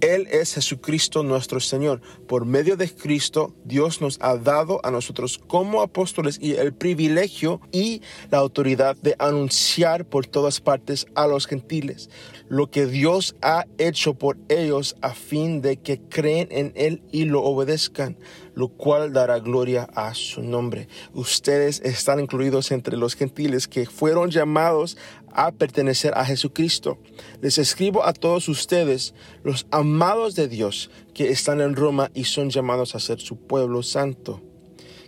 Él 0.00 0.26
es 0.30 0.54
Jesucristo 0.54 1.22
nuestro 1.22 1.60
Señor. 1.60 2.00
Por 2.26 2.44
medio 2.44 2.76
de 2.76 2.88
Cristo, 2.88 3.54
Dios 3.64 4.00
nos 4.00 4.18
ha 4.20 4.36
dado 4.36 4.80
a 4.84 4.90
nosotros 4.90 5.38
como 5.46 5.82
apóstoles 5.82 6.38
y 6.40 6.54
el 6.54 6.72
privilegio 6.72 7.60
y 7.72 8.02
la 8.30 8.38
autoridad 8.38 8.96
de 8.96 9.14
anunciar 9.18 10.04
por 10.04 10.26
todas 10.26 10.60
partes 10.60 11.06
a 11.14 11.26
los 11.26 11.46
gentiles 11.46 12.08
lo 12.50 12.68
que 12.68 12.86
Dios 12.86 13.36
ha 13.42 13.64
hecho 13.78 14.14
por 14.14 14.36
ellos 14.48 14.96
a 15.02 15.14
fin 15.14 15.62
de 15.62 15.76
que 15.76 16.00
creen 16.00 16.48
en 16.50 16.72
Él 16.74 17.00
y 17.12 17.24
lo 17.24 17.44
obedezcan, 17.44 18.18
lo 18.54 18.66
cual 18.66 19.12
dará 19.12 19.38
gloria 19.38 19.88
a 19.94 20.14
su 20.14 20.42
nombre. 20.42 20.88
Ustedes 21.14 21.80
están 21.84 22.18
incluidos 22.18 22.72
entre 22.72 22.96
los 22.96 23.14
gentiles 23.14 23.68
que 23.68 23.86
fueron 23.86 24.32
llamados 24.32 24.98
a 25.32 25.52
pertenecer 25.52 26.12
a 26.14 26.24
Jesucristo. 26.24 26.98
Les 27.40 27.58
escribo 27.58 28.04
a 28.04 28.12
todos 28.12 28.48
ustedes, 28.48 29.14
los 29.44 29.66
amados 29.70 30.34
de 30.34 30.48
Dios, 30.48 30.90
que 31.14 31.30
están 31.30 31.60
en 31.60 31.76
Roma 31.76 32.10
y 32.14 32.24
son 32.24 32.50
llamados 32.50 32.94
a 32.94 33.00
ser 33.00 33.20
su 33.20 33.36
pueblo 33.36 33.82
santo. 33.82 34.40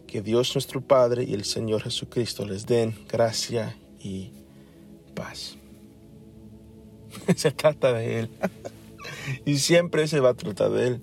Que 0.07 0.23
Dios 0.23 0.55
nuestro 0.55 0.81
Padre 0.81 1.25
y 1.25 1.35
el 1.35 1.45
Señor 1.45 1.83
Jesucristo 1.83 2.47
les 2.47 2.67
den 2.67 2.95
gracia 3.09 3.77
y 4.01 4.33
paz. 5.15 5.57
se 7.37 7.51
trata 7.51 7.93
de 7.93 8.21
Él. 8.21 8.31
y 9.45 9.59
siempre 9.59 10.07
se 10.09 10.21
va 10.21 10.31
a 10.31 10.35
tratar 10.35 10.71
de 10.71 10.87
Él. 10.87 11.03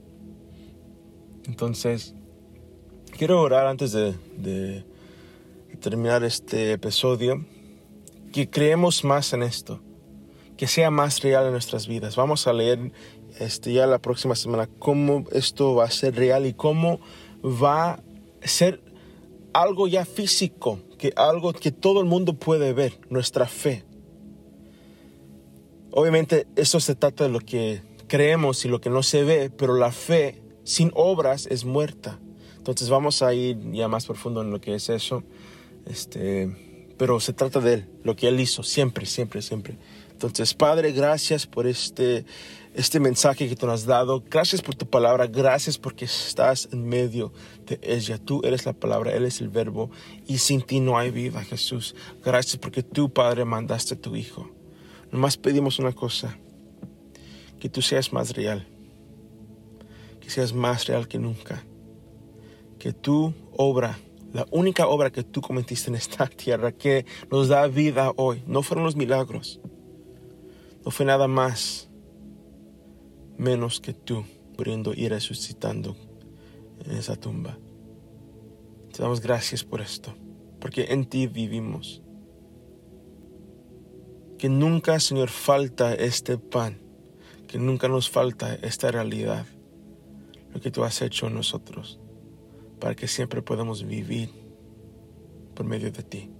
Entonces, 1.45 2.13
quiero 3.17 3.41
orar 3.41 3.65
antes 3.65 3.91
de, 3.91 4.13
de 4.37 4.85
terminar 5.79 6.23
este 6.23 6.73
episodio, 6.73 7.43
que 8.31 8.49
creemos 8.49 9.03
más 9.03 9.33
en 9.33 9.43
esto, 9.43 9.81
que 10.57 10.67
sea 10.67 10.91
más 10.91 11.21
real 11.21 11.45
en 11.45 11.51
nuestras 11.51 11.87
vidas. 11.87 12.15
Vamos 12.15 12.47
a 12.47 12.53
leer 12.53 12.91
este, 13.39 13.73
ya 13.73 13.87
la 13.87 13.99
próxima 13.99 14.35
semana 14.35 14.67
cómo 14.79 15.25
esto 15.31 15.75
va 15.75 15.85
a 15.85 15.91
ser 15.91 16.15
real 16.15 16.45
y 16.45 16.53
cómo 16.53 16.99
va 17.43 17.93
a 17.93 17.99
ser 18.43 18.81
algo 19.53 19.87
ya 19.87 20.05
físico, 20.05 20.79
que 20.97 21.13
algo 21.15 21.53
que 21.53 21.71
todo 21.71 22.01
el 22.01 22.05
mundo 22.05 22.33
puede 22.33 22.73
ver, 22.73 22.99
nuestra 23.09 23.47
fe. 23.47 23.83
Obviamente 25.91 26.47
esto 26.55 26.79
se 26.79 26.95
trata 26.95 27.23
de 27.23 27.31
lo 27.31 27.39
que 27.39 27.81
creemos 28.07 28.63
y 28.65 28.67
lo 28.67 28.79
que 28.79 28.89
no 28.89 29.03
se 29.03 29.23
ve, 29.23 29.49
pero 29.49 29.75
la 29.75 29.91
fe 29.91 30.41
sin 30.63 30.91
obras 30.93 31.47
es 31.47 31.65
muerta. 31.65 32.19
Entonces 32.57 32.89
vamos 32.89 33.23
a 33.23 33.33
ir 33.33 33.57
ya 33.71 33.87
más 33.87 34.05
profundo 34.05 34.41
en 34.41 34.51
lo 34.51 34.61
que 34.61 34.75
es 34.75 34.89
eso. 34.89 35.23
Este, 35.85 36.68
pero 36.99 37.21
se 37.21 37.31
trata 37.31 37.61
de 37.61 37.75
Él, 37.75 37.89
lo 38.03 38.17
que 38.17 38.27
Él 38.27 38.41
hizo, 38.41 38.61
siempre, 38.61 39.05
siempre, 39.05 39.41
siempre. 39.41 39.77
Entonces, 40.11 40.53
Padre, 40.53 40.91
gracias 40.91 41.47
por 41.47 41.65
este, 41.65 42.25
este 42.73 42.99
mensaje 42.99 43.47
que 43.47 43.55
tú 43.55 43.67
nos 43.67 43.81
has 43.81 43.85
dado. 43.85 44.21
Gracias 44.29 44.61
por 44.61 44.75
tu 44.75 44.85
palabra. 44.85 45.25
Gracias 45.25 45.77
porque 45.77 46.03
estás 46.03 46.67
en 46.73 46.85
medio 46.89 47.31
de 47.65 47.79
ella. 47.81 48.17
Tú 48.17 48.41
eres 48.43 48.65
la 48.65 48.73
palabra, 48.73 49.13
Él 49.13 49.23
es 49.23 49.39
el 49.39 49.47
verbo. 49.47 49.89
Y 50.27 50.39
sin 50.39 50.61
ti 50.61 50.81
no 50.81 50.97
hay 50.97 51.09
vida, 51.09 51.41
Jesús. 51.45 51.95
Gracias 52.21 52.57
porque 52.57 52.83
tú, 52.83 53.09
Padre, 53.09 53.45
mandaste 53.45 53.93
a 53.93 54.01
tu 54.01 54.17
Hijo. 54.17 54.51
Nomás 55.09 55.37
pedimos 55.37 55.79
una 55.79 55.93
cosa. 55.93 56.37
Que 57.61 57.69
tú 57.69 57.81
seas 57.81 58.11
más 58.11 58.31
real. 58.31 58.67
Que 60.19 60.29
seas 60.29 60.51
más 60.51 60.85
real 60.85 61.07
que 61.07 61.17
nunca. 61.17 61.63
Que 62.77 62.91
tu 62.91 63.33
obra 63.55 63.97
la 64.33 64.45
única 64.51 64.87
obra 64.87 65.11
que 65.11 65.23
tú 65.23 65.41
cometiste 65.41 65.89
en 65.89 65.95
esta 65.95 66.27
tierra 66.27 66.71
que 66.71 67.05
nos 67.31 67.47
da 67.47 67.67
vida 67.67 68.11
hoy 68.15 68.43
no 68.45 68.61
fueron 68.63 68.85
los 68.85 68.95
milagros, 68.95 69.59
no 70.85 70.91
fue 70.91 71.05
nada 71.05 71.27
más 71.27 71.89
menos 73.37 73.79
que 73.79 73.93
tú 73.93 74.25
muriendo 74.57 74.93
y 74.93 75.07
resucitando 75.07 75.95
en 76.85 76.97
esa 76.97 77.15
tumba. 77.15 77.57
Te 78.91 79.01
damos 79.01 79.21
gracias 79.21 79.63
por 79.63 79.81
esto, 79.81 80.13
porque 80.59 80.87
en 80.89 81.05
ti 81.05 81.27
vivimos. 81.27 82.01
Que 84.37 84.49
nunca, 84.49 84.99
Señor, 84.99 85.29
falta 85.29 85.93
este 85.93 86.37
pan, 86.37 86.79
que 87.47 87.57
nunca 87.57 87.87
nos 87.87 88.09
falta 88.09 88.55
esta 88.55 88.91
realidad, 88.91 89.45
lo 90.53 90.59
que 90.61 90.71
tú 90.71 90.83
has 90.83 91.01
hecho 91.01 91.27
en 91.27 91.35
nosotros, 91.35 91.99
para 92.79 92.95
que 92.95 93.07
siempre 93.07 93.41
podamos 93.41 93.85
vivir 93.85 94.29
por 95.55 95.65
medio 95.65 95.91
de 95.91 96.03
ti. 96.03 96.31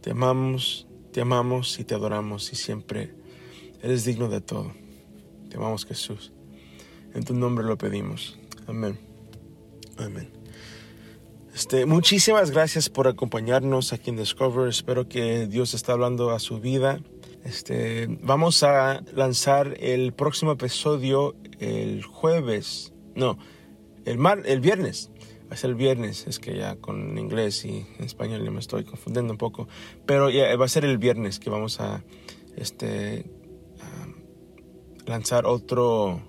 Te 0.00 0.12
amamos 0.12 0.88
te 1.12 1.22
amamos 1.22 1.80
y 1.80 1.84
te 1.84 1.94
adoramos 1.94 2.52
y 2.52 2.56
siempre 2.56 3.14
eres 3.82 4.04
digno 4.04 4.28
de 4.28 4.40
todo. 4.40 4.72
Te 5.48 5.56
amamos 5.56 5.84
Jesús. 5.84 6.32
En 7.14 7.24
tu 7.24 7.34
nombre 7.34 7.64
lo 7.64 7.78
pedimos. 7.78 8.38
Amén. 8.66 8.98
Amén. 9.96 10.30
Este, 11.54 11.86
muchísimas 11.86 12.50
gracias 12.50 12.88
por 12.88 13.08
acompañarnos 13.08 13.92
aquí 13.92 14.10
en 14.10 14.16
Discover. 14.16 14.68
Espero 14.68 15.08
que 15.08 15.46
Dios 15.46 15.74
está 15.74 15.94
hablando 15.94 16.30
a 16.30 16.38
su 16.38 16.60
vida. 16.60 17.00
Este, 17.44 18.06
vamos 18.22 18.62
a 18.62 19.02
lanzar 19.12 19.76
el 19.80 20.12
próximo 20.12 20.52
episodio 20.52 21.34
el 21.58 22.04
jueves. 22.04 22.92
No, 23.16 23.38
el, 24.10 24.18
mar, 24.18 24.42
el 24.44 24.60
viernes 24.60 25.10
ser 25.56 25.70
el 25.70 25.76
viernes, 25.76 26.26
es 26.26 26.38
que 26.38 26.56
ya 26.56 26.76
con 26.76 27.16
inglés 27.16 27.64
y 27.64 27.86
español 28.00 28.44
ya 28.44 28.50
me 28.50 28.60
estoy 28.60 28.84
confundiendo 28.84 29.32
un 29.32 29.38
poco, 29.38 29.66
pero 30.04 30.28
ya 30.28 30.54
va 30.56 30.66
a 30.66 30.68
ser 30.68 30.84
el 30.84 30.98
viernes 30.98 31.38
que 31.38 31.48
vamos 31.48 31.80
a 31.80 32.04
este 32.56 33.24
lanzar 35.08 35.46
otro 35.46 36.20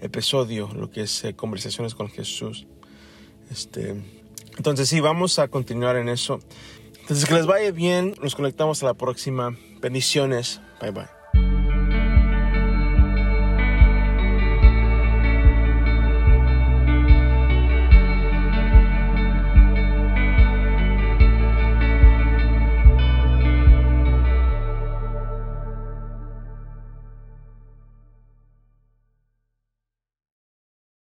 episodio, 0.00 0.70
lo 0.74 0.90
que 0.90 1.02
es 1.02 1.24
eh, 1.24 1.34
conversaciones 1.34 1.94
con 1.94 2.08
Jesús. 2.08 2.66
Este, 3.50 4.00
entonces 4.56 4.88
sí, 4.88 5.00
vamos 5.00 5.38
a 5.38 5.48
continuar 5.48 5.96
en 5.96 6.08
eso. 6.08 6.40
Entonces 7.00 7.28
que 7.28 7.34
les 7.34 7.46
vaya 7.46 7.72
bien, 7.72 8.14
nos 8.22 8.34
conectamos 8.34 8.82
a 8.82 8.86
la 8.86 8.94
próxima. 8.94 9.56
Bendiciones, 9.80 10.60
bye 10.80 10.92
bye. 10.92 11.19